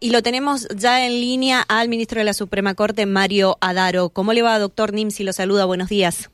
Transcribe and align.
Y 0.00 0.10
lo 0.10 0.22
tenemos 0.22 0.68
ya 0.68 1.04
en 1.04 1.12
línea 1.12 1.60
al 1.68 1.88
ministro 1.88 2.20
de 2.20 2.24
la 2.24 2.32
Suprema 2.32 2.74
Corte, 2.74 3.04
Mario 3.04 3.56
Adaro. 3.60 4.10
¿Cómo 4.10 4.32
le 4.32 4.42
va, 4.42 4.56
doctor 4.60 4.92
Nimsi? 4.92 5.24
Lo 5.24 5.32
saluda, 5.32 5.64
buenos 5.64 5.88
días. 5.88 6.30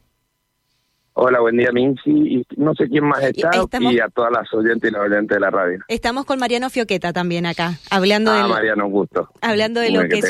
Hola, 1.15 1.41
buen 1.41 1.57
día, 1.57 1.71
Minsi. 1.73 2.11
Y 2.11 2.47
no 2.57 2.75
sé 2.75 2.89
quién 2.89 3.05
más 3.05 3.23
está 3.23 3.51
y 3.81 4.01
a 4.01 4.09
todas 4.09 4.33
las 4.33 4.53
oyentes 4.53 4.91
y 4.91 4.93
los 4.93 5.07
oyentes 5.07 5.37
de 5.37 5.41
la 5.41 5.49
radio. 5.49 5.79
Estamos 5.89 6.27
con 6.27 6.41
Mariano 6.41 6.69
Fioqueta 6.69 7.15
también 7.15 7.47
acá, 7.47 7.79
hablando 7.89 8.33
ah, 8.33 8.43
de 8.43 8.49
Mariano, 8.49 8.89
gusto. 8.89 9.31
Hablando 9.41 9.81
de 9.81 9.93
lo 9.93 10.03
que, 10.09 10.21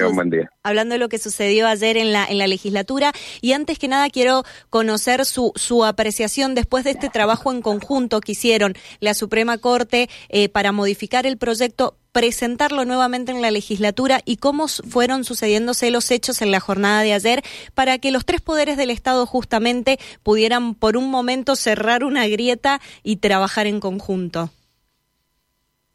hablando 0.62 0.93
de 0.93 0.98
lo 0.98 1.09
que 1.09 1.19
sucedió 1.19 1.66
ayer 1.66 1.96
en 1.96 2.12
la 2.12 2.27
en 2.27 2.37
la 2.37 2.46
legislatura 2.46 3.12
y 3.41 3.53
antes 3.53 3.79
que 3.79 3.89
nada 3.89 4.11
quiero 4.11 4.45
conocer 4.69 5.25
su 5.25 5.53
su 5.57 5.85
apreciación 5.87 6.55
después 6.55 6.85
de 6.85 6.91
este 6.91 7.09
trabajo 7.09 7.51
en 7.51 7.62
conjunto 7.62 8.21
que 8.21 8.32
hicieron 8.32 8.75
la 9.01 9.14
Suprema 9.14 9.57
Corte 9.57 10.11
eh, 10.29 10.51
para 10.51 10.71
modificar 10.71 11.25
el 11.25 11.39
proyecto 11.39 11.96
presentarlo 12.15 12.85
nuevamente 12.85 13.33
en 13.33 13.43
la 13.43 13.51
legislatura 13.51 14.21
y 14.25 14.37
cómo 14.37 14.69
fueron 14.69 15.25
sucediéndose 15.25 15.91
los 15.91 16.12
hechos 16.12 16.43
en 16.43 16.52
la 16.52 16.61
jornada 16.61 17.02
de 17.02 17.12
ayer 17.12 17.43
para 17.75 17.98
que 17.98 18.12
los 18.12 18.25
tres 18.25 18.41
poderes 18.41 18.77
del 18.77 18.91
Estado 18.91 19.27
justamente 19.27 19.98
pudieran 20.23 20.77
por 20.77 20.97
un 20.97 21.11
momento 21.11 21.57
cerrar 21.57 22.05
una 22.05 22.29
grieta 22.29 22.79
y 23.02 23.16
trabajar 23.16 23.66
en 23.66 23.80
conjunto. 23.80 24.51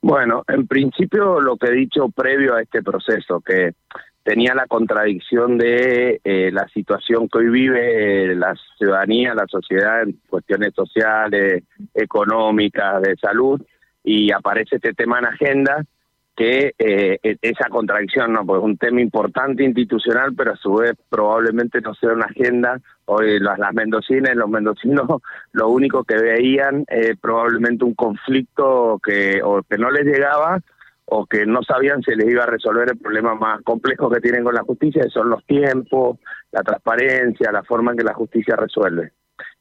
Bueno, 0.01 0.43
en 0.49 0.67
principio 0.67 1.39
lo 1.39 1.55
que 1.55 1.67
he 1.67 1.75
dicho 1.75 2.09
previo 2.09 2.55
a 2.55 2.61
este 2.61 2.83
proceso, 2.83 3.39
que 3.39 3.75
tenía 4.21 4.53
la 4.53 4.67
contradicción 4.67 5.57
de 5.57 6.19
eh, 6.25 6.51
la 6.51 6.67
situación 6.67 7.29
que 7.29 7.37
hoy 7.37 7.49
vive 7.49 8.35
la 8.35 8.55
ciudadanía, 8.77 9.33
la 9.33 9.47
sociedad 9.47 10.03
en 10.03 10.19
cuestiones 10.27 10.73
sociales, 10.73 11.63
económicas, 11.93 13.01
de 13.01 13.15
salud, 13.15 13.61
y 14.03 14.33
aparece 14.33 14.75
este 14.75 14.93
tema 14.93 15.19
en 15.19 15.25
agenda 15.25 15.85
que 16.39 16.73
eh, 16.79 17.19
e-, 17.21 17.37
esa 17.41 17.67
contradicción, 17.69 18.31
¿no? 18.31 18.45
Porque 18.45 18.59
es 18.59 18.65
un 18.65 18.77
tema 18.77 19.01
importante 19.01 19.61
institucional, 19.61 20.33
pero 20.33 20.53
a 20.53 20.55
su 20.55 20.73
vez 20.75 20.93
probablemente 21.09 21.81
no 21.81 21.93
sea 21.95 22.13
una 22.13 22.27
agenda. 22.27 22.79
Hoy 23.05 23.39
las, 23.41 23.59
las 23.59 23.73
mendocinas 23.73 24.35
los 24.37 24.49
mendocinos 24.49 25.05
lo 25.51 25.67
único 25.67 26.05
que 26.05 26.15
veían 26.15 26.85
eh, 26.87 27.15
probablemente 27.19 27.83
un 27.83 27.93
conflicto 27.93 29.01
que 29.03 29.41
o 29.43 29.61
que 29.63 29.77
no 29.77 29.91
les 29.91 30.05
llegaba 30.05 30.61
o 31.11 31.25
que 31.25 31.45
no 31.45 31.61
sabían 31.63 32.01
si 32.03 32.15
les 32.15 32.29
iba 32.29 32.43
a 32.43 32.47
resolver 32.47 32.89
el 32.89 32.97
problema 32.97 33.35
más 33.35 33.61
complejo 33.63 34.09
que 34.09 34.21
tienen 34.21 34.43
con 34.43 34.53
la 34.53 34.63
justicia, 34.63 35.01
que 35.03 35.09
son 35.09 35.29
los 35.29 35.43
tiempos, 35.45 36.19
la 36.51 36.61
transparencia, 36.61 37.51
la 37.51 37.63
forma 37.63 37.91
en 37.91 37.97
que 37.97 38.03
la 38.03 38.13
justicia 38.13 38.55
resuelve. 38.55 39.11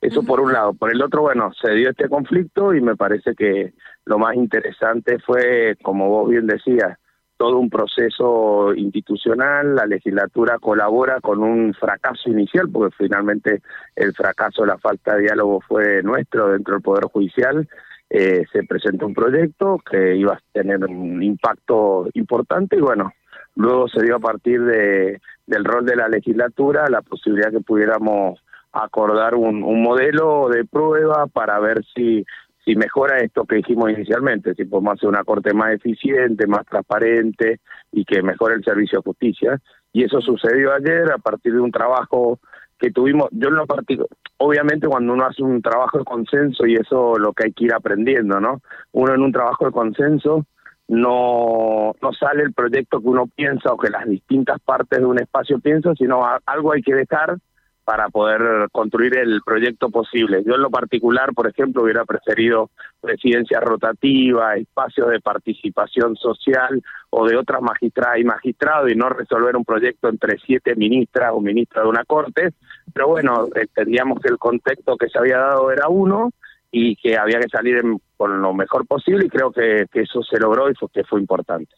Eso 0.00 0.22
por 0.22 0.40
un 0.40 0.52
lado. 0.52 0.74
Por 0.74 0.92
el 0.92 1.02
otro, 1.02 1.22
bueno, 1.22 1.50
se 1.60 1.72
dio 1.72 1.90
este 1.90 2.08
conflicto 2.08 2.72
y 2.72 2.80
me 2.80 2.96
parece 2.96 3.34
que 3.34 3.74
lo 4.04 4.18
más 4.18 4.36
interesante 4.36 5.18
fue, 5.18 5.76
como 5.82 6.08
vos 6.08 6.30
bien 6.30 6.46
decías, 6.46 6.98
todo 7.36 7.58
un 7.58 7.70
proceso 7.70 8.74
institucional, 8.74 9.76
la 9.76 9.86
legislatura 9.86 10.58
colabora 10.58 11.20
con 11.20 11.42
un 11.42 11.72
fracaso 11.72 12.28
inicial, 12.28 12.68
porque 12.70 12.94
finalmente 12.98 13.62
el 13.94 14.12
fracaso, 14.12 14.66
la 14.66 14.76
falta 14.76 15.14
de 15.14 15.22
diálogo 15.22 15.60
fue 15.60 16.02
nuestro 16.02 16.48
dentro 16.48 16.74
del 16.74 16.82
Poder 16.82 17.04
Judicial. 17.04 17.68
Eh, 18.10 18.44
se 18.52 18.64
presentó 18.64 19.06
un 19.06 19.14
proyecto 19.14 19.78
que 19.78 20.16
iba 20.16 20.34
a 20.34 20.40
tener 20.52 20.84
un 20.84 21.22
impacto 21.22 22.08
importante 22.14 22.76
y 22.76 22.80
bueno, 22.80 23.12
luego 23.54 23.86
se 23.88 24.02
dio 24.02 24.16
a 24.16 24.20
partir 24.20 24.62
de, 24.62 25.20
del 25.46 25.64
rol 25.64 25.84
de 25.84 25.96
la 25.96 26.08
legislatura 26.08 26.88
la 26.88 27.02
posibilidad 27.02 27.52
que 27.52 27.60
pudiéramos 27.60 28.40
acordar 28.72 29.34
un, 29.34 29.62
un 29.62 29.82
modelo 29.82 30.48
de 30.48 30.64
prueba 30.64 31.26
para 31.26 31.58
ver 31.58 31.84
si 31.94 32.24
si 32.68 32.76
mejora 32.76 33.16
esto 33.20 33.46
que 33.46 33.56
dijimos 33.56 33.90
inicialmente, 33.90 34.54
si 34.54 34.66
podemos 34.66 34.92
hacer 34.92 35.08
una 35.08 35.24
corte 35.24 35.54
más 35.54 35.72
eficiente, 35.72 36.46
más 36.46 36.66
transparente 36.66 37.60
y 37.90 38.04
que 38.04 38.22
mejore 38.22 38.56
el 38.56 38.64
servicio 38.64 38.98
de 38.98 39.04
justicia. 39.04 39.58
Y 39.90 40.04
eso 40.04 40.20
sucedió 40.20 40.74
ayer 40.74 41.10
a 41.10 41.16
partir 41.16 41.54
de 41.54 41.60
un 41.60 41.72
trabajo 41.72 42.38
que 42.78 42.90
tuvimos, 42.90 43.28
yo 43.30 43.48
en 43.48 43.54
lo 43.54 43.66
particular, 43.66 44.10
obviamente 44.36 44.86
cuando 44.86 45.14
uno 45.14 45.24
hace 45.24 45.42
un 45.42 45.62
trabajo 45.62 45.96
de 45.96 46.04
consenso 46.04 46.66
y 46.66 46.74
eso 46.74 47.14
es 47.14 47.20
lo 47.20 47.32
que 47.32 47.46
hay 47.46 47.52
que 47.54 47.64
ir 47.64 47.72
aprendiendo, 47.72 48.38
¿no? 48.38 48.60
Uno 48.92 49.14
en 49.14 49.22
un 49.22 49.32
trabajo 49.32 49.64
de 49.64 49.72
consenso 49.72 50.44
no, 50.88 51.94
no 52.02 52.12
sale 52.12 52.42
el 52.42 52.52
proyecto 52.52 53.00
que 53.00 53.08
uno 53.08 53.28
piensa 53.34 53.72
o 53.72 53.78
que 53.78 53.88
las 53.88 54.06
distintas 54.06 54.60
partes 54.60 54.98
de 54.98 55.06
un 55.06 55.18
espacio 55.18 55.58
piensan, 55.58 55.96
sino 55.96 56.20
algo 56.44 56.72
hay 56.72 56.82
que 56.82 56.94
dejar 56.94 57.38
para 57.88 58.10
poder 58.10 58.68
construir 58.70 59.16
el 59.16 59.40
proyecto 59.40 59.88
posible. 59.88 60.42
Yo 60.44 60.56
en 60.56 60.60
lo 60.60 60.68
particular, 60.68 61.32
por 61.32 61.48
ejemplo, 61.48 61.84
hubiera 61.84 62.04
preferido 62.04 62.68
presidencia 63.00 63.60
rotativa, 63.60 64.56
espacios 64.56 65.08
de 65.08 65.20
participación 65.22 66.14
social 66.14 66.82
o 67.08 67.26
de 67.26 67.38
otras 67.38 67.62
magistradas 67.62 68.18
y 68.18 68.24
magistrados 68.24 68.92
y 68.92 68.94
no 68.94 69.08
resolver 69.08 69.56
un 69.56 69.64
proyecto 69.64 70.10
entre 70.10 70.38
siete 70.38 70.76
ministras 70.76 71.32
o 71.32 71.40
ministras 71.40 71.84
de 71.84 71.88
una 71.88 72.04
corte. 72.04 72.50
Pero 72.92 73.08
bueno, 73.08 73.48
entendíamos 73.54 74.20
que 74.20 74.28
el 74.28 74.38
contexto 74.38 74.98
que 74.98 75.08
se 75.08 75.18
había 75.18 75.38
dado 75.38 75.72
era 75.72 75.88
uno 75.88 76.32
y 76.70 76.94
que 76.96 77.16
había 77.16 77.40
que 77.40 77.48
salir 77.48 77.80
con 78.18 78.42
lo 78.42 78.52
mejor 78.52 78.86
posible 78.86 79.24
y 79.24 79.30
creo 79.30 79.50
que, 79.50 79.86
eso 79.94 80.22
se 80.24 80.38
logró 80.38 80.70
y 80.70 80.74
que 80.92 81.04
fue 81.04 81.20
importante. 81.20 81.74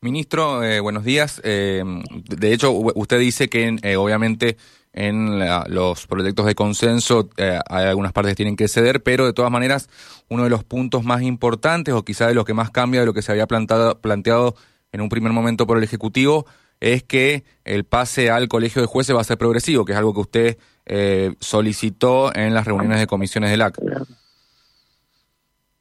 Ministro, 0.00 0.62
eh, 0.62 0.80
buenos 0.80 1.04
días. 1.04 1.42
Eh, 1.44 1.84
de 2.30 2.52
hecho, 2.54 2.72
usted 2.72 3.18
dice 3.18 3.50
que 3.50 3.76
eh, 3.82 3.96
obviamente 3.96 4.56
en 4.92 5.38
los 5.68 6.06
proyectos 6.06 6.46
de 6.46 6.54
consenso 6.54 7.30
hay 7.38 7.86
algunas 7.86 8.12
partes 8.12 8.32
que 8.32 8.36
tienen 8.36 8.56
que 8.56 8.68
ceder, 8.68 9.02
pero 9.02 9.24
de 9.24 9.32
todas 9.32 9.50
maneras 9.50 9.88
uno 10.28 10.44
de 10.44 10.50
los 10.50 10.64
puntos 10.64 11.04
más 11.04 11.22
importantes 11.22 11.94
o 11.94 12.04
quizá 12.04 12.26
de 12.26 12.34
lo 12.34 12.44
que 12.44 12.54
más 12.54 12.70
cambia 12.70 13.00
de 13.00 13.06
lo 13.06 13.14
que 13.14 13.22
se 13.22 13.30
había 13.32 13.46
plantado, 13.46 14.00
planteado 14.00 14.56
en 14.92 15.00
un 15.00 15.08
primer 15.08 15.32
momento 15.32 15.66
por 15.66 15.78
el 15.78 15.84
Ejecutivo 15.84 16.46
es 16.80 17.02
que 17.02 17.44
el 17.64 17.84
pase 17.84 18.30
al 18.30 18.48
colegio 18.48 18.82
de 18.82 18.88
jueces 18.88 19.14
va 19.14 19.20
a 19.20 19.24
ser 19.24 19.38
progresivo, 19.38 19.84
que 19.84 19.92
es 19.92 19.98
algo 19.98 20.14
que 20.14 20.20
usted 20.20 20.58
solicitó 21.40 22.34
en 22.34 22.54
las 22.54 22.66
reuniones 22.66 22.98
de 22.98 23.06
comisiones 23.06 23.50
del 23.50 23.62
ACT. 23.62 23.78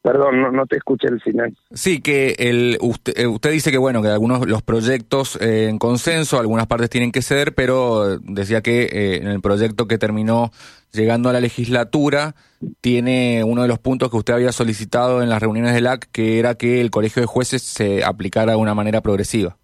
Perdón, 0.01 0.55
no, 0.55 0.65
te 0.65 0.77
escuché 0.77 1.07
el 1.09 1.19
final. 1.19 1.53
Sí, 1.71 2.01
que 2.01 2.35
el, 2.39 2.77
usted, 2.79 3.17
eh, 3.17 3.27
usted 3.27 3.51
dice 3.51 3.69
que 3.69 3.77
bueno, 3.77 4.01
que 4.01 4.07
algunos 4.07 4.47
los 4.47 4.61
proyectos 4.61 5.37
eh, 5.41 5.67
en 5.67 5.77
consenso, 5.77 6.39
algunas 6.39 6.67
partes 6.67 6.89
tienen 6.89 7.11
que 7.11 7.21
ceder, 7.21 7.53
pero 7.53 8.17
decía 8.19 8.61
que 8.61 8.83
eh, 8.83 9.17
en 9.17 9.27
el 9.27 9.41
proyecto 9.41 9.87
que 9.87 9.97
terminó 9.97 10.51
llegando 10.93 11.29
a 11.29 11.33
la 11.33 11.41
legislatura 11.41 12.33
tiene 12.79 13.43
uno 13.43 13.63
de 13.63 13.67
los 13.67 13.79
puntos 13.79 14.09
que 14.09 14.17
usted 14.17 14.33
había 14.35 14.53
solicitado 14.53 15.21
en 15.21 15.29
las 15.29 15.41
reuniones 15.41 15.73
del 15.73 15.87
AC, 15.87 16.07
que 16.13 16.39
era 16.39 16.55
que 16.55 16.79
el 16.79 16.91
colegio 16.91 17.21
de 17.21 17.27
jueces 17.27 17.61
se 17.61 18.05
aplicara 18.05 18.53
de 18.53 18.57
una 18.57 18.73
manera 18.73 19.01
progresiva. 19.01 19.57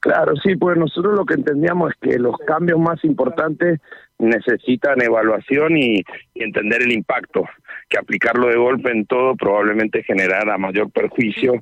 Claro, 0.00 0.34
sí, 0.36 0.54
pues 0.54 0.76
nosotros 0.76 1.16
lo 1.16 1.24
que 1.24 1.34
entendíamos 1.34 1.90
es 1.90 1.96
que 2.00 2.18
los 2.18 2.36
cambios 2.46 2.78
más 2.78 3.02
importantes 3.04 3.80
necesitan 4.18 5.02
evaluación 5.02 5.76
y, 5.76 6.02
entender 6.34 6.82
el 6.82 6.92
impacto, 6.92 7.44
que 7.88 7.98
aplicarlo 7.98 8.48
de 8.48 8.56
golpe 8.56 8.90
en 8.90 9.06
todo 9.06 9.34
probablemente 9.34 10.02
generara 10.02 10.58
mayor 10.58 10.90
perjuicio 10.90 11.54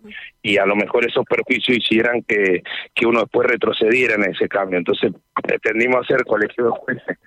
y 0.43 0.59
a 0.59 0.67
lo 0.67 0.75
mejor 0.77 1.07
esos 1.07 1.25
perjuicios 1.25 1.79
hicieran 1.79 2.23
que, 2.23 2.63
que 2.95 3.07
uno 3.07 3.21
después 3.21 3.49
retrocediera 3.49 4.15
en 4.15 4.31
ese 4.31 4.49
cambio. 4.49 4.79
Entonces 4.79 5.13
pretendimos 5.43 6.05
hacer 6.05 6.25
colegio 6.25 6.65
de 6.65 6.71
jueces 6.71 7.19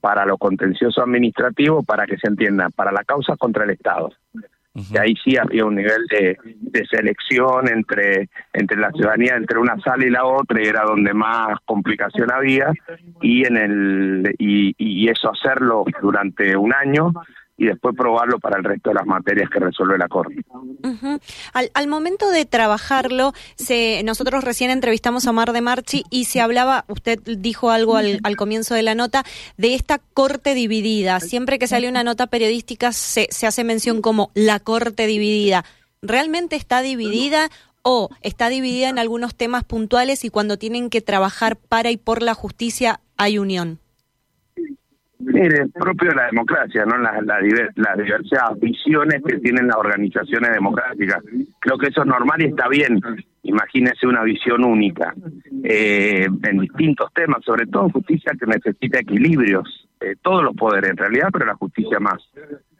para 0.00 0.26
lo 0.26 0.36
contencioso 0.36 1.02
administrativo, 1.02 1.82
para 1.82 2.06
que 2.06 2.18
se 2.18 2.28
entienda, 2.28 2.68
para 2.70 2.92
la 2.92 3.04
causa 3.04 3.36
contra 3.36 3.64
el 3.64 3.70
Estado. 3.70 4.12
Y 4.74 4.98
ahí 4.98 5.14
sí 5.24 5.36
había 5.36 5.64
un 5.64 5.76
nivel 5.76 6.04
de, 6.10 6.84
selección 6.90 7.68
entre, 7.68 8.28
entre 8.52 8.76
la 8.76 8.90
ciudadanía, 8.90 9.36
entre 9.36 9.58
una 9.58 9.78
sala 9.80 10.04
y 10.04 10.10
la 10.10 10.26
otra, 10.26 10.60
y 10.60 10.66
era 10.66 10.82
donde 10.82 11.14
más 11.14 11.56
complicación 11.64 12.30
había, 12.32 12.72
y, 13.22 13.46
en 13.46 13.56
el, 13.56 14.34
y, 14.36 14.74
y 14.76 15.08
eso 15.08 15.30
hacerlo 15.30 15.84
durante 16.02 16.56
un 16.56 16.74
año 16.74 17.12
y 17.56 17.66
después 17.66 17.94
probarlo 17.96 18.38
para 18.40 18.58
el 18.58 18.64
resto 18.64 18.90
de 18.90 18.94
las 18.94 19.06
materias 19.06 19.48
que 19.48 19.60
resuelve 19.60 19.96
la 19.96 20.08
Corte. 20.08 20.44
al, 21.52 21.70
al, 21.72 21.88
momento 21.88 22.30
de 22.30 22.44
trabajarlo, 22.44 23.32
se, 23.54 24.02
nosotros 24.04 24.42
recién 24.42 24.70
entrevistamos 24.70 25.26
a 25.26 25.30
Omar 25.30 25.52
de 25.52 25.60
Marchi 25.60 26.02
y 26.10 26.24
se 26.24 26.40
hablaba, 26.40 26.84
usted 26.88 27.20
dijo 27.22 27.70
algo 27.70 27.96
al, 27.96 28.36
comienzo 28.36 28.74
de 28.74 28.82
la 28.82 28.94
nota, 28.94 29.24
de 29.56 29.74
esta 29.74 29.98
Corte 29.98 30.54
dividida. 30.54 31.20
Siempre 31.20 31.58
que 31.58 31.68
sale 31.68 31.88
una 31.88 32.02
nota 32.02 32.26
periodística 32.26 32.92
se 32.92 33.46
hace 33.46 33.64
mención 33.64 34.02
como 34.02 34.30
la 34.34 34.58
Corte 34.58 35.06
dividida. 35.06 35.64
¿Realmente 36.02 36.56
está 36.56 36.82
dividida 36.82 37.50
o 37.82 38.10
está 38.20 38.48
dividida 38.48 38.88
en 38.88 38.98
algunos 38.98 39.34
temas 39.34 39.64
puntuales 39.64 40.24
y 40.24 40.30
cuando 40.30 40.58
tienen 40.58 40.90
que 40.90 41.02
trabajar 41.02 41.56
para 41.56 41.90
y 41.90 41.96
por 41.96 42.22
la 42.22 42.34
justicia 42.34 43.00
hay 43.16 43.38
unión? 43.38 43.78
Mire, 45.18 45.66
propio 45.72 46.10
de 46.10 46.16
la 46.16 46.26
democracia, 46.26 46.84
¿no? 46.84 46.98
Las 46.98 47.24
la, 47.24 47.38
la 47.76 47.96
diversas 47.96 48.58
visiones 48.60 49.22
que 49.26 49.38
tienen 49.38 49.68
las 49.68 49.76
organizaciones 49.76 50.52
democráticas. 50.52 51.22
Creo 51.60 51.78
que 51.78 51.88
eso 51.88 52.02
es 52.02 52.06
normal 52.06 52.42
y 52.42 52.46
está 52.46 52.68
bien. 52.68 53.00
Imagínese 53.42 54.06
una 54.06 54.22
visión 54.22 54.64
única 54.64 55.14
eh, 55.62 56.26
en 56.26 56.58
distintos 56.58 57.12
temas, 57.12 57.44
sobre 57.44 57.66
todo 57.66 57.84
en 57.84 57.90
justicia 57.90 58.32
que 58.38 58.46
necesita 58.46 59.00
equilibrios, 59.00 59.88
eh, 60.00 60.16
todos 60.20 60.42
los 60.42 60.56
poderes 60.56 60.90
en 60.90 60.96
realidad, 60.96 61.28
pero 61.32 61.46
la 61.46 61.54
justicia 61.54 62.00
más. 62.00 62.22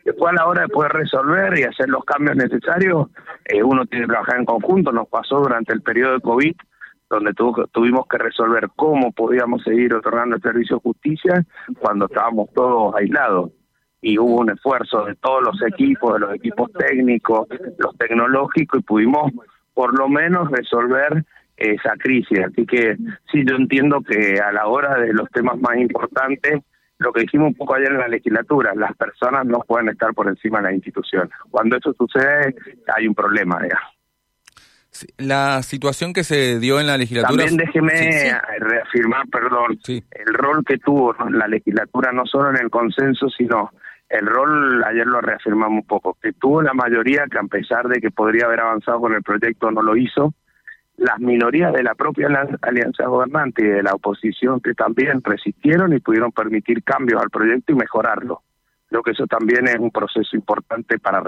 Después 0.04 0.32
a 0.32 0.34
la 0.34 0.46
hora 0.46 0.62
de 0.62 0.68
poder 0.68 0.92
resolver 0.92 1.58
y 1.58 1.62
hacer 1.62 1.88
los 1.88 2.04
cambios 2.04 2.36
necesarios, 2.36 3.08
eh, 3.44 3.62
uno 3.62 3.86
tiene 3.86 4.04
que 4.04 4.12
trabajar 4.12 4.38
en 4.38 4.44
conjunto. 4.44 4.92
Nos 4.92 5.08
pasó 5.08 5.38
durante 5.40 5.72
el 5.72 5.80
periodo 5.82 6.14
de 6.14 6.20
COVID, 6.20 6.54
donde 7.10 7.32
tuvimos 7.72 8.06
que 8.08 8.18
resolver 8.18 8.68
cómo 8.76 9.12
podíamos 9.12 9.62
seguir 9.62 9.94
otorgando 9.94 10.36
el 10.36 10.42
servicio 10.42 10.76
de 10.76 10.82
justicia 10.82 11.44
cuando 11.78 12.06
estábamos 12.06 12.52
todos 12.54 12.94
aislados. 12.96 13.52
Y 14.00 14.18
hubo 14.18 14.40
un 14.40 14.50
esfuerzo 14.50 15.04
de 15.04 15.14
todos 15.16 15.42
los 15.42 15.62
equipos, 15.62 16.14
de 16.14 16.20
los 16.20 16.34
equipos 16.34 16.70
técnicos, 16.72 17.48
los 17.78 17.96
tecnológicos, 17.96 18.80
y 18.80 18.82
pudimos 18.82 19.32
por 19.72 19.98
lo 19.98 20.08
menos 20.08 20.50
resolver 20.50 21.24
esa 21.56 21.94
crisis. 21.96 22.40
Así 22.40 22.66
que 22.66 22.96
sí, 23.32 23.44
yo 23.46 23.56
entiendo 23.56 24.00
que 24.02 24.38
a 24.40 24.52
la 24.52 24.66
hora 24.66 24.98
de 24.98 25.12
los 25.12 25.30
temas 25.30 25.58
más 25.58 25.76
importantes, 25.76 26.60
lo 26.98 27.12
que 27.12 27.22
dijimos 27.22 27.48
un 27.48 27.54
poco 27.54 27.74
ayer 27.74 27.92
en 27.92 27.98
la 27.98 28.08
legislatura, 28.08 28.72
las 28.74 28.94
personas 28.96 29.46
no 29.46 29.60
pueden 29.60 29.88
estar 29.88 30.12
por 30.14 30.28
encima 30.28 30.58
de 30.58 30.64
la 30.64 30.74
institución. 30.74 31.30
Cuando 31.50 31.76
eso 31.76 31.92
sucede, 31.94 32.54
hay 32.94 33.06
un 33.06 33.14
problema, 33.14 33.60
digamos. 33.62 33.93
La 35.18 35.62
situación 35.62 36.12
que 36.12 36.24
se 36.24 36.58
dio 36.58 36.80
en 36.80 36.86
la 36.86 36.96
legislatura... 36.96 37.44
También 37.44 37.56
déjeme 37.56 38.38
reafirmar, 38.58 39.26
perdón, 39.28 39.78
el 39.88 40.34
rol 40.34 40.64
que 40.64 40.78
tuvo 40.78 41.14
la 41.30 41.48
legislatura, 41.48 42.12
no 42.12 42.26
solo 42.26 42.50
en 42.50 42.56
el 42.56 42.70
consenso, 42.70 43.28
sino 43.28 43.72
el 44.08 44.26
rol, 44.26 44.84
ayer 44.84 45.06
lo 45.06 45.20
reafirmamos 45.20 45.82
un 45.82 45.86
poco, 45.86 46.16
que 46.22 46.32
tuvo 46.32 46.62
la 46.62 46.74
mayoría 46.74 47.24
que 47.30 47.38
a 47.38 47.42
pesar 47.42 47.88
de 47.88 48.00
que 48.00 48.10
podría 48.10 48.46
haber 48.46 48.60
avanzado 48.60 49.00
con 49.00 49.14
el 49.14 49.22
proyecto, 49.22 49.70
no 49.70 49.82
lo 49.82 49.96
hizo, 49.96 50.34
las 50.96 51.18
minorías 51.18 51.72
de 51.72 51.82
la 51.82 51.94
propia 51.94 52.28
alianza 52.62 53.06
gobernante 53.06 53.64
y 53.64 53.68
de 53.68 53.82
la 53.82 53.94
oposición 53.94 54.60
que 54.60 54.74
también 54.74 55.22
resistieron 55.24 55.92
y 55.92 55.98
pudieron 55.98 56.30
permitir 56.30 56.84
cambios 56.84 57.20
al 57.20 57.30
proyecto 57.30 57.72
y 57.72 57.76
mejorarlo. 57.76 58.42
Creo 58.88 59.02
que 59.02 59.10
eso 59.10 59.26
también 59.26 59.66
es 59.66 59.76
un 59.76 59.90
proceso 59.90 60.36
importante 60.36 61.00
para 61.00 61.20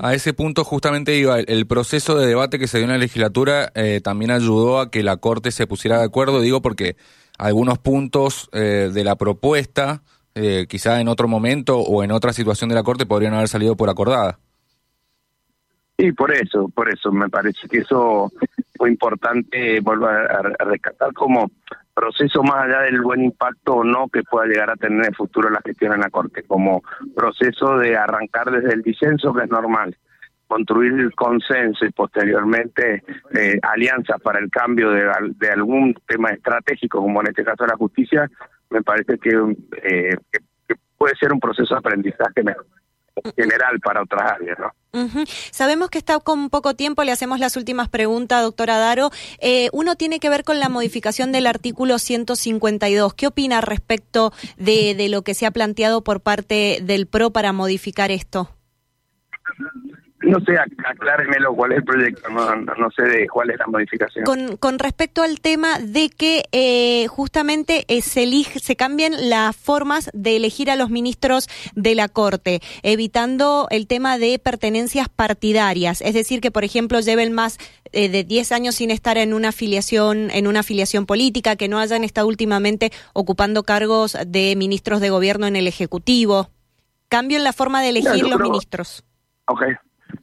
A 0.00 0.14
ese 0.14 0.32
punto 0.32 0.64
justamente 0.64 1.14
iba, 1.14 1.38
el 1.38 1.66
proceso 1.66 2.16
de 2.16 2.26
debate 2.26 2.58
que 2.58 2.66
se 2.66 2.78
dio 2.78 2.86
en 2.86 2.92
la 2.92 2.98
legislatura 2.98 3.70
eh, 3.74 4.00
también 4.02 4.30
ayudó 4.30 4.80
a 4.80 4.90
que 4.90 5.02
la 5.02 5.18
Corte 5.18 5.50
se 5.50 5.66
pusiera 5.66 5.98
de 5.98 6.04
acuerdo, 6.04 6.40
digo 6.40 6.62
porque 6.62 6.96
algunos 7.36 7.78
puntos 7.78 8.48
eh, 8.52 8.90
de 8.92 9.04
la 9.04 9.16
propuesta, 9.16 10.02
eh, 10.34 10.66
quizá 10.68 11.00
en 11.00 11.08
otro 11.08 11.28
momento 11.28 11.78
o 11.78 12.02
en 12.02 12.12
otra 12.12 12.32
situación 12.32 12.70
de 12.70 12.76
la 12.76 12.82
Corte, 12.82 13.04
podrían 13.04 13.34
haber 13.34 13.48
salido 13.48 13.76
por 13.76 13.90
acordada. 13.90 14.38
Y 15.98 16.12
por 16.12 16.32
eso, 16.32 16.68
por 16.68 16.88
eso 16.88 17.12
me 17.12 17.28
parece 17.28 17.68
que 17.68 17.78
eso 17.78 18.32
fue 18.76 18.88
importante 18.88 19.80
volver 19.80 20.30
a, 20.30 20.42
rescatar 20.64 21.12
como 21.12 21.50
proceso 21.98 22.42
más 22.44 22.64
allá 22.64 22.82
del 22.82 23.00
buen 23.00 23.24
impacto 23.24 23.76
o 23.76 23.84
no 23.84 24.08
que 24.08 24.22
pueda 24.22 24.46
llegar 24.46 24.70
a 24.70 24.76
tener 24.76 25.00
en 25.00 25.04
el 25.06 25.16
futuro 25.16 25.50
la 25.50 25.60
gestión 25.64 25.92
en 25.94 26.00
la 26.00 26.10
Corte, 26.10 26.44
como 26.44 26.82
proceso 27.14 27.76
de 27.78 27.96
arrancar 27.96 28.50
desde 28.50 28.72
el 28.72 28.82
disenso, 28.82 29.34
que 29.34 29.44
es 29.44 29.50
normal, 29.50 29.96
construir 30.46 30.92
el 30.92 31.12
consenso 31.14 31.84
y 31.84 31.90
posteriormente 31.90 33.02
eh, 33.34 33.58
alianzas 33.62 34.20
para 34.22 34.38
el 34.38 34.48
cambio 34.48 34.90
de, 34.90 35.50
algún 35.50 35.94
tema 36.06 36.30
estratégico, 36.30 37.00
como 37.00 37.20
en 37.20 37.28
este 37.28 37.44
caso 37.44 37.66
la 37.66 37.76
justicia, 37.76 38.30
me 38.70 38.82
parece 38.82 39.18
que, 39.18 39.30
eh, 39.82 40.16
que 40.32 40.76
puede 40.96 41.16
ser 41.16 41.32
un 41.32 41.40
proceso 41.40 41.74
de 41.74 41.78
aprendizaje 41.78 42.44
mejor 42.44 42.77
general 43.36 43.80
para 43.80 44.02
otras 44.02 44.32
áreas, 44.32 44.58
¿no? 44.58 44.72
Sabemos 45.50 45.90
que 45.90 45.98
está 45.98 46.18
con 46.18 46.50
poco 46.50 46.74
tiempo, 46.74 47.04
le 47.04 47.12
hacemos 47.12 47.40
las 47.40 47.56
últimas 47.56 47.88
preguntas, 47.88 48.42
doctora 48.42 48.78
Daro. 48.78 49.10
Eh, 49.38 49.68
uno 49.72 49.96
tiene 49.96 50.18
que 50.18 50.30
ver 50.30 50.44
con 50.44 50.58
la 50.58 50.68
modificación 50.68 51.30
del 51.30 51.46
artículo 51.46 51.98
152. 51.98 53.14
¿Qué 53.14 53.26
opina 53.26 53.60
respecto 53.60 54.32
de, 54.56 54.94
de 54.94 55.08
lo 55.08 55.22
que 55.22 55.34
se 55.34 55.46
ha 55.46 55.50
planteado 55.50 56.02
por 56.02 56.20
parte 56.20 56.80
del 56.82 57.06
PRO 57.06 57.30
para 57.30 57.52
modificar 57.52 58.10
esto? 58.10 58.50
No 60.20 60.40
sé, 60.40 60.58
acláremelo 60.58 61.54
cuál 61.54 61.72
es 61.72 61.78
el 61.78 61.84
proyecto, 61.84 62.28
no, 62.28 62.90
sé 62.90 63.02
de 63.02 63.28
cuál 63.28 63.50
es 63.50 63.58
la 63.58 63.68
modificación. 63.68 64.24
Con, 64.24 64.56
con 64.56 64.80
respecto 64.80 65.22
al 65.22 65.40
tema 65.40 65.78
de 65.78 66.10
que 66.10 66.42
eh, 66.50 67.06
justamente 67.06 67.84
eh, 67.86 68.02
se, 68.02 68.24
elige, 68.24 68.58
se 68.58 68.74
cambian 68.74 69.12
las 69.30 69.54
formas 69.54 70.10
de 70.14 70.36
elegir 70.36 70.72
a 70.72 70.76
los 70.76 70.90
ministros 70.90 71.48
de 71.76 71.94
la 71.94 72.08
Corte, 72.08 72.60
evitando 72.82 73.68
el 73.70 73.86
tema 73.86 74.18
de 74.18 74.40
pertenencias 74.40 75.08
partidarias, 75.08 76.00
es 76.00 76.14
decir, 76.14 76.40
que 76.40 76.50
por 76.50 76.64
ejemplo 76.64 76.98
lleven 76.98 77.32
más 77.32 77.58
eh, 77.92 78.08
de 78.08 78.24
10 78.24 78.50
años 78.50 78.74
sin 78.74 78.90
estar 78.90 79.18
en 79.18 79.32
una 79.32 79.50
afiliación 79.50 80.30
en 80.32 80.48
una 80.48 80.60
afiliación 80.60 81.06
política, 81.06 81.54
que 81.54 81.68
no 81.68 81.78
hayan 81.78 82.02
estado 82.02 82.26
últimamente 82.26 82.90
ocupando 83.12 83.62
cargos 83.62 84.16
de 84.26 84.56
ministros 84.56 85.00
de 85.00 85.10
gobierno 85.10 85.46
en 85.46 85.54
el 85.54 85.68
Ejecutivo. 85.68 86.50
Cambio 87.08 87.38
en 87.38 87.44
la 87.44 87.52
forma 87.52 87.82
de 87.82 87.90
elegir 87.90 88.26
los 88.26 88.40
ministros. 88.40 89.04
Okay. 89.46 89.74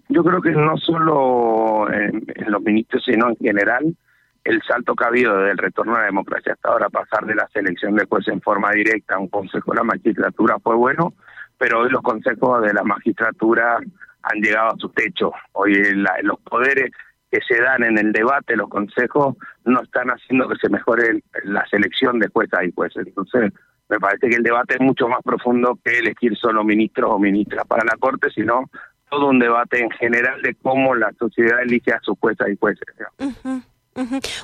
Yo 0.10 0.24
creo 0.24 0.42
que 0.42 0.52
no 0.52 0.78
solo 0.78 1.92
en, 1.92 2.26
los 2.48 2.62
ministros, 2.62 3.04
sino 3.04 3.30
en 3.30 3.36
general, 3.38 3.96
el 4.44 4.62
salto 4.62 4.96
que 4.96 5.04
ha 5.04 5.08
habido 5.08 5.36
desde 5.38 5.52
el 5.52 5.58
retorno 5.58 5.96
a 5.96 6.00
la 6.00 6.06
democracia 6.06 6.54
hasta 6.54 6.70
ahora, 6.70 6.90
pasar 6.90 7.26
de 7.26 7.36
la 7.36 7.48
selección 7.52 7.96
de 7.96 8.06
jueces 8.06 8.34
en 8.34 8.42
forma 8.42 8.72
directa 8.72 9.16
a 9.16 9.20
un 9.20 9.28
consejo 9.28 9.72
de 9.72 9.78
la 9.78 9.84
magistratura 9.84 10.60
fue 10.60 10.76
bueno, 10.76 11.14
pero 11.58 11.82
hoy 11.82 11.90
los 11.90 12.02
consejos 12.02 12.62
de 12.62 12.74
la 12.74 12.84
magistratura 12.84 13.78
han 14.22 14.42
llegado 14.42 14.70
a 14.70 14.78
su 14.78 14.90
techo. 14.90 15.32
Hoy 15.54 15.74
los 16.22 16.40
poderes 16.42 16.92
que 17.32 17.40
se 17.48 17.62
dan 17.62 17.84
en 17.84 17.98
el 17.98 18.12
debate, 18.12 18.56
los 18.56 18.70
consejos, 18.70 19.36
no 19.66 19.82
están 19.82 20.10
haciendo 20.10 20.48
que 20.48 20.56
se 20.56 20.70
mejore 20.70 21.24
la 21.44 21.66
selección 21.68 22.20
de 22.20 22.30
juezas 22.30 22.64
y 22.64 22.72
jueces. 22.72 23.08
Entonces, 23.08 23.52
me 23.90 24.00
parece 24.00 24.30
que 24.30 24.36
el 24.36 24.44
debate 24.44 24.76
es 24.76 24.82
mucho 24.82 25.08
más 25.08 25.22
profundo 25.24 25.78
que 25.84 26.00
elegir 26.00 26.36
solo 26.38 26.64
ministros 26.64 27.12
o 27.12 27.20
ministras 27.20 27.66
para 27.68 27.84
la 27.84 27.98
Corte, 28.00 28.30
sino 28.32 28.70
todo 29.16 29.30
un 29.30 29.40
debate 29.40 29.82
en 29.82 29.90
general 29.92 30.42
de 30.42 30.56
cómo 30.56 30.96
la 30.96 31.12
sociedad 31.18 31.62
elige 31.62 31.92
a 31.92 32.00
sus 32.02 32.18
juezas 32.20 32.48
y 32.50 32.58
jueces. 32.58 32.84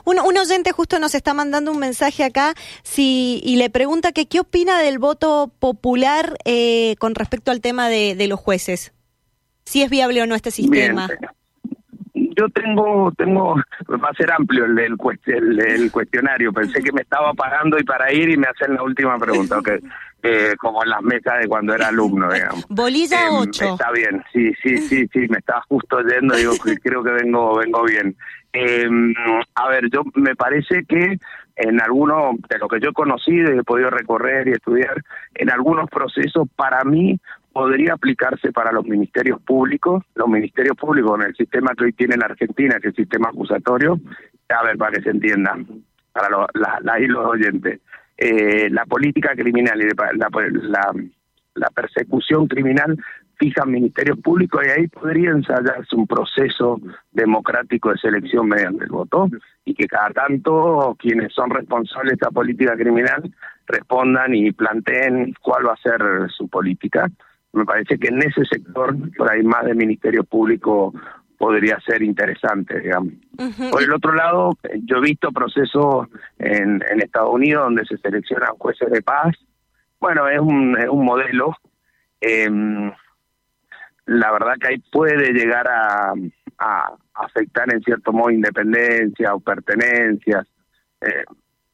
un, 0.06 0.38
oyente 0.38 0.72
justo 0.72 0.98
nos 1.00 1.14
está 1.14 1.34
mandando 1.34 1.72
un 1.72 1.80
mensaje 1.80 2.24
acá 2.24 2.54
si, 2.84 3.42
y 3.44 3.58
le 3.58 3.70
pregunta 3.70 4.14
que 4.14 4.28
qué 4.28 4.40
opina 4.40 4.80
del 4.80 4.98
voto 4.98 5.52
popular 5.60 6.38
eh, 6.46 6.96
con 7.00 7.16
respecto 7.16 7.52
al 7.52 7.60
tema 7.60 7.90
de, 7.90 8.16
de, 8.16 8.28
los 8.28 8.40
jueces. 8.40 8.94
Si 9.66 9.82
es 9.82 9.90
viable 9.90 10.22
o 10.22 10.26
no 10.26 10.36
este 10.36 10.52
sistema. 10.52 11.10
Yo 12.42 12.50
tengo, 12.50 13.12
tengo, 13.16 13.56
va 13.88 14.10
a 14.10 14.16
ser 14.16 14.32
amplio 14.32 14.66
el, 14.66 14.80
el, 14.80 15.60
el, 15.60 15.92
cuestionario. 15.92 16.52
Pensé 16.52 16.82
que 16.82 16.92
me 16.92 17.02
estaba 17.02 17.36
parando 17.36 17.78
y 17.78 17.84
para 17.84 18.12
ir 18.12 18.30
y 18.32 18.38
me 18.38 18.48
hacen 18.48 18.74
la 18.74 18.82
última 18.82 19.18
pregunta. 19.20 19.60
Okay. 19.60 19.80
Eh, 20.24 20.54
como 20.60 20.84
en 20.84 20.90
las 20.92 21.02
mesas 21.02 21.40
de 21.42 21.48
cuando 21.48 21.74
era 21.74 21.88
alumno, 21.88 22.32
digamos. 22.32 22.64
Bolilla 22.70 23.32
8. 23.32 23.64
Em, 23.66 23.72
está 23.72 23.92
bien, 23.92 24.24
sí, 24.32 24.54
sí, 24.62 24.78
sí, 24.78 25.10
sí, 25.12 25.20
me 25.30 25.40
estaba 25.40 25.64
justo 25.68 26.00
yendo, 26.02 26.36
digo, 26.36 26.54
creo 26.84 27.04
que 27.04 27.10
vengo, 27.10 27.58
vengo 27.58 27.84
bien. 27.86 28.16
Eh, 28.54 28.88
a 29.56 29.70
ver, 29.70 29.90
yo 29.90 30.04
me 30.14 30.36
parece 30.36 30.86
que 30.88 31.18
en 31.62 31.82
algunos, 31.82 32.36
de 32.50 32.58
lo 32.58 32.68
que 32.68 32.80
yo 32.80 32.90
he 32.90 32.94
conocido 32.94 33.54
y 33.54 33.60
he 33.60 33.64
podido 33.64 33.90
recorrer 33.90 34.48
y 34.48 34.52
estudiar, 34.52 35.04
en 35.36 35.50
algunos 35.52 35.90
procesos, 35.90 36.48
para 36.56 36.84
mí, 36.84 37.20
podría 37.54 37.94
aplicarse 37.94 38.52
para 38.52 38.72
los 38.72 38.86
ministerios 38.86 39.42
públicos, 39.42 40.04
los 40.16 40.28
ministerios 40.28 40.76
públicos 40.78 41.20
en 41.20 41.28
el 41.28 41.36
sistema 41.36 41.74
que 41.78 41.86
hoy 41.86 41.94
tiene 41.94 42.18
la 42.18 42.28
Argentina, 42.28 42.80
que 42.82 42.90
es 42.90 42.98
el 42.98 43.04
sistema 43.04 43.30
acusatorio, 43.30 44.00
a 44.50 44.64
ver, 44.64 44.78
para 44.78 44.94
que 44.94 45.04
se 45.04 45.10
entienda, 45.10 45.58
para 46.12 46.30
la, 46.54 46.80
la, 46.82 47.00
y 47.00 47.08
los 47.08 47.26
oyentes. 47.26 47.80
Eh, 48.18 48.70
la 48.70 48.86
política 48.86 49.34
criminal 49.36 49.82
y 49.82 49.88
la 51.56 51.70
persecución 51.70 52.48
criminal 52.48 52.98
fijan 53.42 53.72
ministerios 53.72 54.20
públicos 54.20 54.62
y 54.64 54.70
ahí 54.70 54.88
podría 54.88 55.32
ensayarse 55.32 55.96
un 55.96 56.06
proceso 56.06 56.80
democrático 57.12 57.90
de 57.90 57.98
selección 57.98 58.48
mediante 58.48 58.84
el 58.84 58.92
voto 58.92 59.28
y 59.66 59.74
que 59.74 59.88
cada 59.88 60.12
tanto 60.12 60.96
quienes 61.00 61.34
son 61.34 61.50
responsables 61.50 62.12
de 62.12 62.16
esta 62.16 62.30
política 62.30 62.76
criminal 62.76 63.34
respondan 63.66 64.36
y 64.36 64.52
planteen 64.52 65.34
cuál 65.42 65.66
va 65.66 65.74
a 65.74 65.78
ser 65.78 66.30
su 66.30 66.48
política. 66.50 67.10
Me 67.54 67.66
parece 67.66 67.98
que 67.98 68.10
en 68.10 68.20
ese 68.20 68.46
sector, 68.46 68.96
por 69.18 69.32
ahí 69.32 69.42
más 69.42 69.66
de 69.66 69.74
ministerio 69.74 70.24
público 70.24 70.94
podría 71.40 71.80
ser 71.80 72.04
interesante, 72.04 72.80
digamos. 72.80 73.14
Por 73.72 73.82
el 73.82 73.92
otro 73.92 74.14
lado, 74.14 74.52
yo 74.84 74.98
he 74.98 75.02
visto 75.02 75.32
procesos 75.32 76.08
en, 76.38 76.84
en 76.88 77.02
Estados 77.02 77.34
Unidos 77.34 77.64
donde 77.64 77.86
se 77.86 77.98
seleccionan 77.98 78.52
jueces 78.60 78.92
de 78.92 79.02
paz. 79.02 79.36
Bueno, 80.00 80.28
es 80.28 80.40
un, 80.40 80.78
es 80.78 80.88
un 80.88 81.04
modelo. 81.04 81.58
Em, 82.20 82.92
la 84.12 84.32
verdad 84.32 84.56
que 84.60 84.68
ahí 84.68 84.80
puede 84.92 85.32
llegar 85.32 85.68
a, 85.68 86.14
afectar 87.16 87.74
en 87.74 87.82
cierto 87.82 88.14
modo 88.14 88.30
independencia 88.30 89.34
o 89.34 89.40
pertenencias. 89.40 90.46
Eh, 91.02 91.24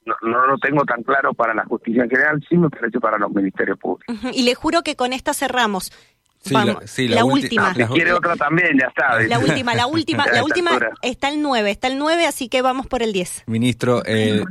no, 0.05 0.15
no, 0.21 0.47
lo 0.47 0.57
tengo 0.59 0.85
tan 0.85 1.03
claro 1.03 1.33
para 1.33 1.53
la 1.53 1.65
justicia 1.65 2.03
en 2.03 2.09
general, 2.09 2.45
sí 2.47 2.57
me 2.57 2.69
parece 2.69 2.99
para 2.99 3.17
los 3.17 3.29
ministerios 3.31 3.77
públicos. 3.77 4.15
Y 4.33 4.43
le 4.43 4.55
juro 4.55 4.83
que 4.83 4.95
con 4.95 5.11
esta 5.11 5.33
cerramos. 5.33 5.91
Sí, 6.39 7.07
la, 7.07 7.25
última. 7.25 7.73
Si 7.73 7.83
quiere 7.83 8.13
otra 8.13 8.35
también, 8.35 8.77
ya 8.79 8.87
está. 8.87 9.19
La 9.27 9.39
última, 9.39 9.75
la 9.75 9.87
última, 9.87 10.25
la 10.33 10.43
última 10.43 10.71
está 11.01 11.29
el 11.29 11.41
9, 11.41 11.71
está 11.71 11.87
el 11.87 11.97
9, 11.97 12.25
así 12.25 12.47
que 12.47 12.61
vamos 12.61 12.87
por 12.87 13.01
el 13.01 13.11
10. 13.11 13.43
Ministro, 13.47 14.01
eh, 14.05 14.43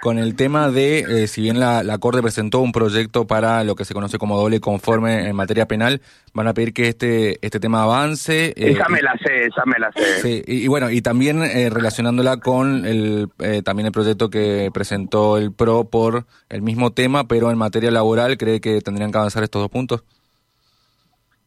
con 0.00 0.18
el 0.18 0.34
tema 0.34 0.70
de, 0.70 1.00
eh, 1.00 1.26
si 1.26 1.42
bien 1.42 1.60
la, 1.60 1.82
la, 1.82 1.98
Corte 1.98 2.22
presentó 2.22 2.60
un 2.60 2.72
proyecto 2.72 3.26
para 3.26 3.64
lo 3.64 3.74
que 3.74 3.84
se 3.84 3.94
conoce 3.94 4.18
como 4.18 4.36
doble 4.36 4.60
conforme 4.60 5.28
en 5.28 5.36
materia 5.36 5.66
penal, 5.66 6.00
van 6.32 6.48
a 6.48 6.54
pedir 6.54 6.72
que 6.72 6.88
este 6.88 7.38
este 7.44 7.60
tema 7.60 7.82
avance. 7.82 8.46
Eh, 8.56 8.72
esa 8.72 8.88
me 8.88 9.02
la 9.02 9.12
sé, 9.24 9.46
esa 9.46 9.62
me 9.66 9.78
la 9.78 9.92
sé. 9.92 10.22
Sí, 10.22 10.42
y, 10.46 10.68
bueno, 10.68 10.90
y 10.90 11.02
también 11.02 11.40
relacionándola 11.42 12.38
con 12.38 12.86
el 12.86 13.28
también 13.64 13.86
el 13.86 13.92
proyecto 13.92 14.30
que 14.30 14.70
presentó 14.72 15.36
el 15.36 15.52
PRO 15.52 15.84
por 15.84 16.26
el 16.48 16.62
mismo 16.62 16.92
tema, 16.92 17.28
pero 17.28 17.50
en 17.50 17.58
materia 17.58 17.90
laboral, 17.90 18.38
¿cree 18.38 18.60
que 18.60 18.80
tendrían 18.80 19.12
que 19.12 19.18
avanzar 19.18 19.42
estos 19.42 19.60
dos 19.60 19.70
puntos? 19.70 20.04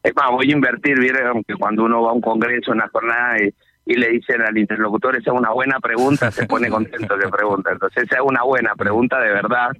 Es 0.06 0.14
más, 0.14 0.30
voy 0.30 0.48
a 0.48 0.52
invertir, 0.52 1.00
vieron 1.00 1.42
que 1.42 1.56
cuando 1.56 1.82
uno 1.82 2.00
va 2.00 2.10
a 2.10 2.12
un 2.12 2.20
congreso, 2.20 2.70
una 2.70 2.88
jornada 2.90 3.38
y, 3.42 3.94
le 3.96 4.08
dicen 4.10 4.40
al 4.40 4.56
interlocutor, 4.56 5.16
esa 5.16 5.32
es 5.32 5.36
una 5.36 5.50
buena 5.50 5.80
pregunta, 5.80 6.30
se 6.30 6.46
pone 6.46 6.68
contento 6.68 7.18
que 7.18 7.28
pregunta. 7.28 7.72
Entonces, 7.72 8.04
esa 8.04 8.18
es 8.18 8.22
una 8.24 8.44
buena 8.44 8.76
pregunta 8.76 9.18
de 9.18 9.32
verdad, 9.32 9.70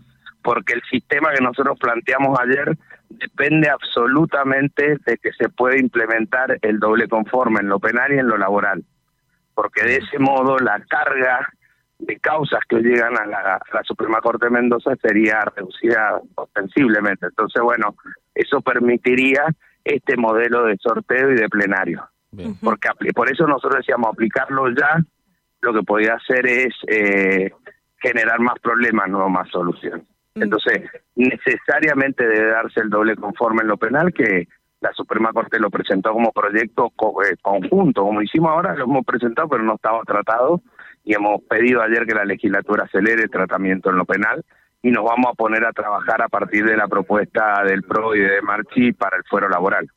porque 0.42 0.72
el 0.72 0.82
sistema 0.90 1.32
que 1.32 1.44
nosotros 1.44 1.78
planteamos 1.78 2.36
ayer 2.40 2.76
depende 3.08 3.68
absolutamente 3.68 4.96
de 5.06 5.16
que 5.18 5.30
se 5.32 5.48
pueda 5.48 5.78
implementar 5.78 6.58
el 6.60 6.80
doble 6.80 7.06
conforme 7.06 7.60
en 7.60 7.68
lo 7.68 7.78
penal 7.78 8.12
y 8.12 8.18
en 8.18 8.26
lo 8.26 8.36
laboral. 8.36 8.82
Porque 9.54 9.84
de 9.84 9.98
ese 9.98 10.18
modo 10.18 10.58
la 10.58 10.80
carga 10.88 11.52
de 12.00 12.18
causas 12.18 12.60
que 12.68 12.80
llegan 12.80 13.16
a 13.16 13.26
la, 13.26 13.38
a 13.38 13.74
la 13.74 13.82
Suprema 13.84 14.20
Corte 14.20 14.46
de 14.46 14.50
Mendoza 14.50 14.96
sería 15.00 15.38
reducida 15.54 16.20
ostensiblemente. 16.34 17.26
Entonces, 17.26 17.62
bueno, 17.62 17.94
eso 18.34 18.60
permitiría 18.60 19.44
este 19.86 20.16
modelo 20.16 20.64
de 20.64 20.76
sorteo 20.78 21.30
y 21.30 21.36
de 21.36 21.48
plenario. 21.48 22.08
Porque 22.60 22.90
por 23.14 23.30
eso 23.30 23.46
nosotros 23.46 23.78
decíamos 23.78 24.10
aplicarlo 24.12 24.68
ya, 24.70 24.98
lo 25.62 25.72
que 25.72 25.82
podía 25.82 26.14
hacer 26.14 26.46
es 26.46 26.74
eh, 26.86 27.50
generar 27.98 28.40
más 28.40 28.58
problemas, 28.60 29.08
no 29.08 29.28
más 29.28 29.48
soluciones. 29.48 30.06
Entonces, 30.34 30.82
necesariamente 31.14 32.26
debe 32.26 32.50
darse 32.50 32.80
el 32.80 32.90
doble 32.90 33.16
conforme 33.16 33.62
en 33.62 33.68
lo 33.68 33.78
penal, 33.78 34.12
que 34.12 34.48
la 34.80 34.92
Suprema 34.92 35.32
Corte 35.32 35.58
lo 35.58 35.70
presentó 35.70 36.12
como 36.12 36.30
proyecto 36.32 36.92
eh, 37.24 37.36
conjunto, 37.40 38.02
como 38.02 38.20
hicimos 38.20 38.50
ahora, 38.50 38.74
lo 38.74 38.84
hemos 38.84 39.06
presentado, 39.06 39.48
pero 39.48 39.62
no 39.62 39.76
estaba 39.76 40.02
tratado, 40.02 40.60
y 41.04 41.14
hemos 41.14 41.40
pedido 41.44 41.80
ayer 41.80 42.04
que 42.04 42.14
la 42.14 42.26
legislatura 42.26 42.84
acelere 42.84 43.22
el 43.22 43.30
tratamiento 43.30 43.88
en 43.88 43.96
lo 43.96 44.04
penal, 44.04 44.44
y 44.86 44.92
nos 44.92 45.02
vamos 45.02 45.32
a 45.32 45.34
poner 45.34 45.64
a 45.64 45.72
trabajar 45.72 46.22
a 46.22 46.28
partir 46.28 46.64
de 46.64 46.76
la 46.76 46.86
propuesta 46.86 47.64
del 47.64 47.82
PRO 47.82 48.14
y 48.14 48.20
de 48.20 48.40
Marchi 48.40 48.92
para 48.92 49.16
el 49.16 49.24
fuero 49.24 49.48
laboral. 49.48 49.90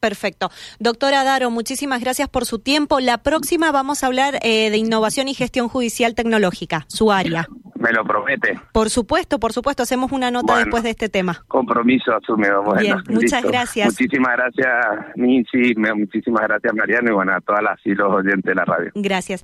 Perfecto. 0.00 0.50
Doctora 0.80 1.22
Daro, 1.22 1.50
muchísimas 1.52 2.00
gracias 2.00 2.28
por 2.28 2.44
su 2.44 2.58
tiempo. 2.58 2.98
La 2.98 3.18
próxima 3.18 3.70
vamos 3.70 4.02
a 4.02 4.08
hablar 4.08 4.40
eh, 4.42 4.68
de 4.70 4.76
innovación 4.78 5.28
y 5.28 5.34
gestión 5.34 5.68
judicial 5.68 6.16
tecnológica, 6.16 6.86
su 6.88 7.12
área. 7.12 7.46
¿Me 7.76 7.92
lo 7.92 8.04
promete? 8.04 8.58
Por 8.72 8.90
supuesto, 8.90 9.38
por 9.38 9.52
supuesto. 9.52 9.82
Hacemos 9.82 10.10
una 10.10 10.30
nota 10.30 10.56
después 10.56 10.82
de 10.82 10.90
este 10.90 11.08
tema. 11.08 11.44
Compromiso 11.46 12.12
asumido. 12.14 12.62
Bueno, 12.62 12.80
Bien, 12.80 12.96
muchas 13.10 13.44
gracias. 13.44 13.88
Muchísimas 13.88 14.32
gracias, 14.32 15.16
Nancy. 15.16 15.74
Muchísimas 15.76 16.42
gracias, 16.48 16.74
Mariano. 16.74 17.10
Y 17.10 17.14
bueno, 17.14 17.32
a 17.32 17.40
todas 17.40 17.62
las 17.62 17.78
y 17.84 17.94
los 17.94 18.12
oyentes 18.12 18.44
de 18.44 18.54
la 18.54 18.64
radio. 18.64 18.90
Gracias. 18.94 19.34